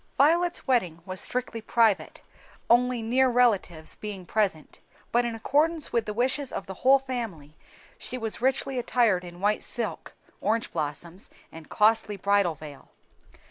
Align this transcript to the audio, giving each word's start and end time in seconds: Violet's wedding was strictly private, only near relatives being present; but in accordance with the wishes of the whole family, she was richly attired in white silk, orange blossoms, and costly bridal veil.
Violet's 0.17 0.65
wedding 0.65 1.03
was 1.05 1.21
strictly 1.21 1.61
private, 1.61 2.21
only 2.71 3.03
near 3.03 3.29
relatives 3.29 3.97
being 3.97 4.25
present; 4.25 4.79
but 5.11 5.25
in 5.25 5.35
accordance 5.35 5.93
with 5.93 6.07
the 6.07 6.13
wishes 6.15 6.51
of 6.51 6.65
the 6.65 6.73
whole 6.81 6.97
family, 6.97 7.55
she 7.99 8.17
was 8.17 8.41
richly 8.41 8.79
attired 8.79 9.23
in 9.23 9.41
white 9.41 9.61
silk, 9.61 10.15
orange 10.41 10.71
blossoms, 10.71 11.29
and 11.51 11.69
costly 11.69 12.17
bridal 12.17 12.55
veil. 12.55 12.89